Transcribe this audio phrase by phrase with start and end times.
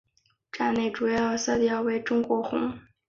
[0.51, 2.75] 站内主要色调为中国红。